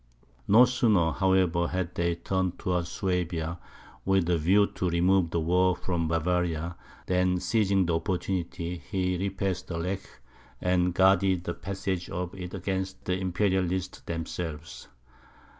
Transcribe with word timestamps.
No 0.47 0.65
sooner, 0.65 1.11
however, 1.11 1.67
had 1.67 1.93
they 1.93 2.15
turned 2.15 2.57
towards 2.57 2.89
Suabia, 2.89 3.59
with 4.03 4.27
a 4.31 4.37
view 4.39 4.65
to 4.65 4.89
remove 4.89 5.29
the 5.29 5.39
war 5.39 5.75
from 5.75 6.07
Bavaria, 6.07 6.75
than, 7.05 7.39
seizing 7.39 7.85
the 7.85 7.97
opportunity, 7.97 8.79
he 8.89 9.15
repassed 9.19 9.67
the 9.67 9.77
Lech, 9.77 10.01
and 10.59 10.95
guarded 10.95 11.43
the 11.43 11.53
passage 11.53 12.09
of 12.09 12.33
it 12.33 12.55
against 12.55 13.05
the 13.05 13.13
Imperialists 13.19 13.99
themselves. 14.07 14.87